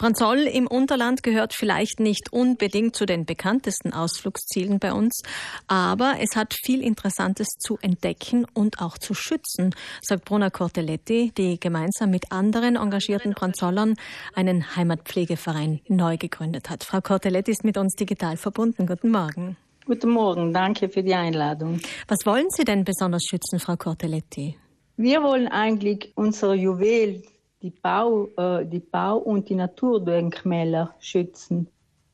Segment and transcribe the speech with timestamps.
[0.00, 5.20] Branzoll im Unterland gehört vielleicht nicht unbedingt zu den bekanntesten Ausflugszielen bei uns,
[5.66, 11.60] aber es hat viel Interessantes zu entdecken und auch zu schützen, sagt Bruna Cortelletti, die
[11.60, 13.94] gemeinsam mit anderen engagierten Branzollern
[14.34, 16.82] einen Heimatpflegeverein neu gegründet hat.
[16.82, 18.86] Frau Cortelletti ist mit uns digital verbunden.
[18.86, 19.58] Guten Morgen.
[19.84, 21.78] Guten Morgen, danke für die Einladung.
[22.08, 24.56] Was wollen Sie denn besonders schützen, Frau Cortelletti?
[24.96, 27.22] Wir wollen eigentlich unser Juwel,
[27.62, 31.68] die Bau, äh, die Bau- und die Naturdenkmäler schützen.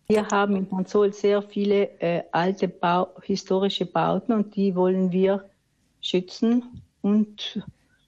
[0.09, 5.45] Wir haben in Panzol sehr viele äh, alte Bau, historische Bauten und die wollen wir
[6.01, 7.63] schützen und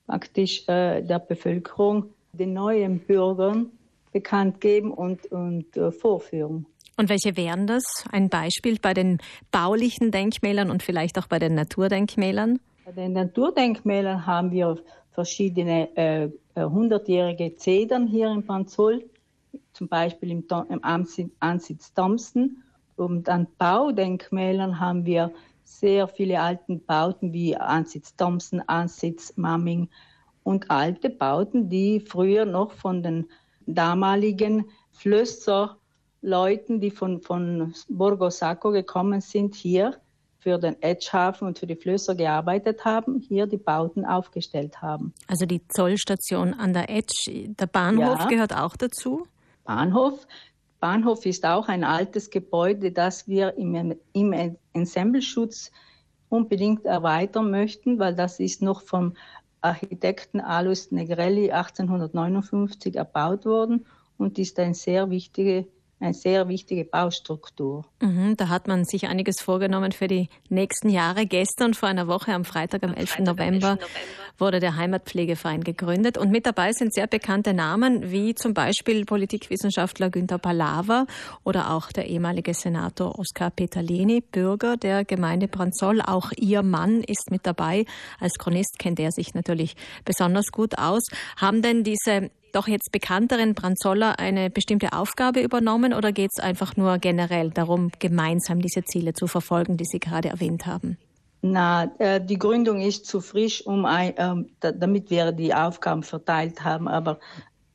[0.06, 3.70] praktisch äh, der Bevölkerung, den neuen Bürgern
[4.12, 6.66] bekannt geben und, und äh, vorführen.
[6.96, 7.84] Und welche wären das?
[8.10, 9.18] Ein Beispiel bei den
[9.52, 12.58] baulichen Denkmälern und vielleicht auch bei den Naturdenkmälern?
[12.84, 14.78] Bei den Naturdenkmälern haben wir
[15.12, 16.28] verschiedene äh,
[16.64, 19.04] hundertjährige Zedern hier in Panzol,
[19.72, 20.84] zum Beispiel im, im
[21.40, 22.62] Ansitz Thompson.
[22.96, 25.32] Und an Baudenkmälern haben wir
[25.64, 29.88] sehr viele alte Bauten wie Ansitz Thompson, Ansitz Mamming
[30.42, 33.28] und alte Bauten, die früher noch von den
[33.66, 40.00] damaligen Flösserleuten, die von, von Borgo Sacco gekommen sind, hier
[40.38, 45.12] für den Edgehafen und für die Flösser gearbeitet haben, hier die Bauten aufgestellt haben.
[45.26, 48.26] Also die Zollstation an der Edge, der Bahnhof ja.
[48.26, 49.26] gehört auch dazu?
[49.64, 50.26] Bahnhof.
[50.80, 55.72] Bahnhof ist auch ein altes Gebäude, das wir im, im Ensembleschutz
[56.28, 59.14] unbedingt erweitern möchten, weil das ist noch vom
[59.60, 63.86] Architekten Alus Negrelli 1859 erbaut worden
[64.18, 65.66] und ist ein sehr wichtige
[66.00, 67.84] eine sehr wichtige Baustruktur.
[68.00, 71.26] Mhm, da hat man sich einiges vorgenommen für die nächsten Jahre.
[71.26, 73.10] Gestern vor einer Woche, am Freitag, am, am 11.
[73.10, 73.80] Freitag, November, 11.
[73.80, 73.86] November,
[74.38, 76.16] wurde der Heimatpflegeverein gegründet.
[76.16, 81.06] Und mit dabei sind sehr bekannte Namen, wie zum Beispiel Politikwissenschaftler Günter Palaver
[81.44, 86.00] oder auch der ehemalige Senator Oskar Petalini, Bürger der Gemeinde Branzoll.
[86.00, 87.84] Auch ihr Mann ist mit dabei.
[88.20, 89.74] Als Chronist kennt er sich natürlich
[90.04, 91.02] besonders gut aus.
[91.36, 96.76] Haben denn diese doch jetzt bekannteren Branzoller eine bestimmte Aufgabe übernommen oder geht es einfach
[96.76, 100.98] nur generell darum, gemeinsam diese Ziele zu verfolgen, die Sie gerade erwähnt haben?
[101.40, 106.64] Na, äh, die Gründung ist zu frisch, um ein, äh, damit wir die Aufgaben verteilt
[106.64, 106.88] haben.
[106.88, 107.18] Aber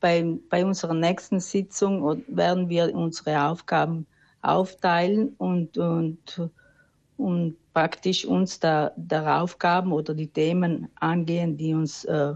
[0.01, 4.05] bei, bei unserer nächsten Sitzung werden wir unsere Aufgaben
[4.41, 6.41] aufteilen und, und,
[7.17, 12.33] und praktisch uns der, der Aufgaben oder die Themen angehen, die uns äh,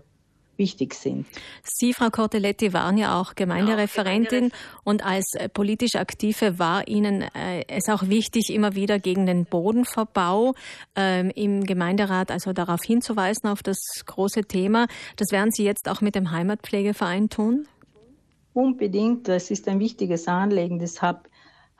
[0.57, 1.25] wichtig sind.
[1.63, 4.51] Sie, Frau Cortelletti, waren ja auch Gemeindereferentin
[4.83, 9.45] und als äh, politisch Aktive war Ihnen äh, es auch wichtig, immer wieder gegen den
[9.45, 10.53] Bodenverbau
[10.97, 14.87] äh, im Gemeinderat, also darauf hinzuweisen, auf das große Thema.
[15.15, 17.67] Das werden Sie jetzt auch mit dem Heimatpflegeverein tun?
[18.53, 20.99] Unbedingt, das ist ein wichtiges Anliegen des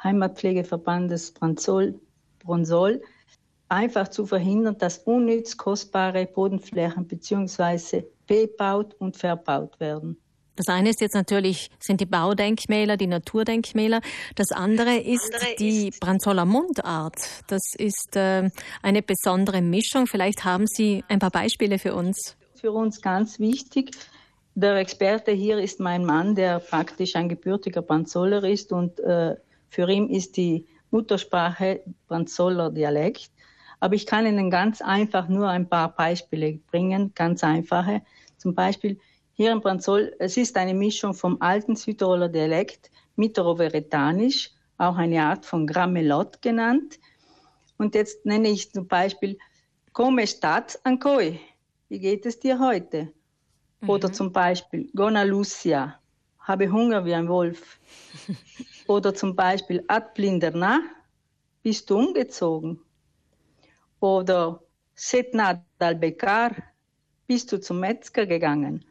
[0.04, 2.00] Heimatpflegeverbandes Branzol,
[2.40, 3.02] Bronsol,
[3.68, 10.18] einfach zu verhindern, dass unnütz kostbare Bodenflächen bzw bebaut und verbaut werden.
[10.58, 14.02] Das eine ist jetzt natürlich, sind die Baudenkmäler, die Naturdenkmäler.
[14.36, 17.16] Das andere ist andere die ist Branzoller Mundart.
[17.48, 18.50] Das ist äh,
[18.82, 20.08] eine besondere Mischung.
[20.08, 22.36] Vielleicht haben Sie ein paar Beispiele für uns.
[22.56, 23.92] Für uns ganz wichtig.
[24.56, 29.36] Der Experte hier ist mein Mann, der praktisch ein gebürtiger Branzoller ist und äh,
[29.70, 33.30] für ihn ist die Muttersprache Branzoller Dialekt.
[33.80, 38.02] Aber ich kann Ihnen ganz einfach nur ein paar Beispiele bringen, ganz einfache.
[38.38, 39.00] Zum Beispiel
[39.34, 45.46] hier in Branzoll, es ist eine Mischung vom alten Südtiroler Dialekt Mitteroveretanisch, auch eine Art
[45.46, 47.00] von Grammelot genannt.
[47.78, 49.38] Und jetzt nenne ich zum Beispiel
[49.94, 51.40] Come stat ancoi?
[51.90, 53.14] Wie geht es dir heute?
[53.82, 53.90] Mhm.
[53.90, 56.00] Oder zum Beispiel Gona Lucia,
[56.40, 57.80] habe Hunger wie ein Wolf.
[58.88, 60.82] Oder zum Beispiel Ad blinderna,
[61.64, 62.80] bist du umgezogen?
[64.00, 64.62] Oder
[64.94, 66.52] Setna dal Bekar,
[67.28, 68.84] bist du zum Metzger gegangen?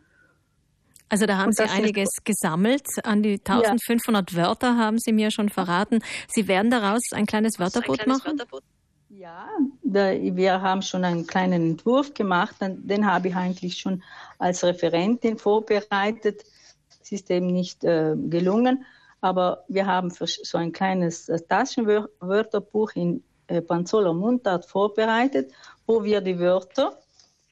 [1.09, 2.87] Also da haben Sie einiges gesammelt.
[3.05, 4.43] An die 1500 ja.
[4.43, 6.03] Wörter haben Sie mir schon verraten.
[6.28, 8.39] Sie werden daraus ein kleines Wörterbuch machen?
[8.39, 8.60] Wörterbuch.
[9.09, 9.49] Ja,
[9.84, 12.57] da, wir haben schon einen kleinen Entwurf gemacht.
[12.60, 14.03] Den habe ich eigentlich schon
[14.39, 16.45] als Referentin vorbereitet.
[17.03, 18.84] Es ist eben nicht äh, gelungen,
[19.21, 25.53] aber wir haben so ein kleines äh, Taschenwörterbuch in äh, Panzola Mundart vorbereitet,
[25.87, 26.99] wo wir die Wörter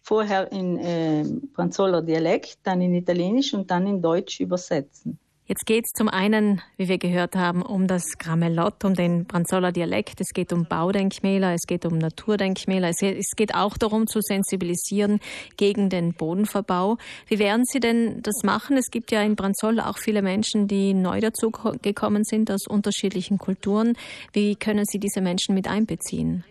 [0.04, 1.24] vorher in äh,
[1.54, 5.18] Branzoller Dialekt, dann in Italienisch und dann in Deutsch übersetzen.
[5.46, 9.72] Jetzt geht es zum einen, wie wir gehört haben, um das Grammelott, um den Branzoller
[9.72, 10.18] Dialekt.
[10.22, 12.88] Es geht um Baudenkmäler, es geht um Naturdenkmäler.
[12.88, 15.20] Es geht auch darum zu sensibilisieren
[15.58, 16.96] gegen den Bodenverbau.
[17.26, 18.78] Wie werden Sie denn das machen?
[18.78, 23.98] Es gibt ja in Branzoll auch viele Menschen, die neu dazugekommen sind aus unterschiedlichen Kulturen.
[24.32, 26.44] Wie können Sie diese Menschen mit einbeziehen?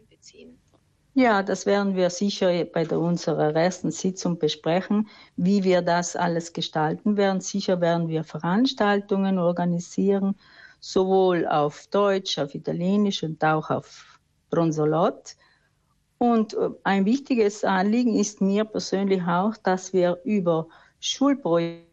[1.15, 6.53] Ja, das werden wir sicher bei der, unserer ersten Sitzung besprechen, wie wir das alles
[6.53, 7.39] gestalten werden.
[7.39, 10.35] Sicher werden wir Veranstaltungen organisieren,
[10.79, 14.19] sowohl auf Deutsch, auf Italienisch und auch auf
[14.49, 15.35] Bronzolot.
[16.17, 20.67] Und äh, ein wichtiges Anliegen ist mir persönlich auch, dass wir über
[20.99, 21.92] Schulprojekte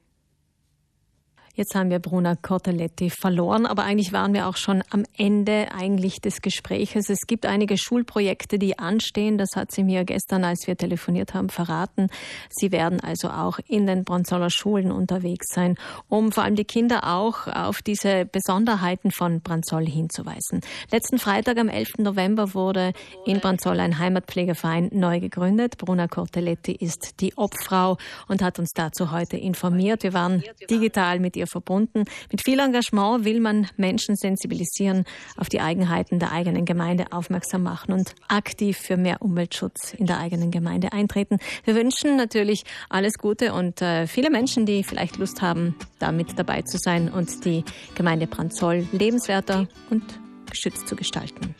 [1.56, 6.20] Jetzt haben wir Bruna Cortelletti verloren, aber eigentlich waren wir auch schon am Ende eigentlich
[6.20, 7.11] des Gespräches.
[7.11, 9.37] Es gibt einige Schulprojekte, die anstehen.
[9.37, 12.06] Das hat sie mir gestern, als wir telefoniert haben, verraten.
[12.50, 15.76] Sie werden also auch in den Bronzoller Schulen unterwegs sein,
[16.08, 20.61] um vor allem die Kinder auch auf diese Besonderheiten von Branzoll hinzuweisen.
[20.93, 21.99] Letzten Freitag am 11.
[21.99, 22.93] November wurde
[23.26, 25.79] in Branzoll ein Heimatpflegeverein neu gegründet.
[25.79, 27.97] Bruna Cortelletti ist die Obfrau
[28.29, 30.05] und hat uns dazu heute informiert.
[30.05, 32.04] Wir waren digital mit ihr verbunden.
[32.31, 35.04] Mit viel Engagement will man Menschen sensibilisieren,
[35.37, 40.19] auf die Eigenheiten der eigenen Gemeinde aufmerksam machen und aktiv für mehr Umweltschutz in der
[40.19, 41.38] eigenen Gemeinde eintreten.
[41.64, 46.38] Wir wünschen natürlich alles Gute und äh, viele Menschen, die vielleicht Lust haben, da mit
[46.38, 47.64] dabei zu sein und die
[47.94, 50.04] Gemeinde Branzoll lebenswerter und
[50.50, 51.54] geschützt zu gestalten.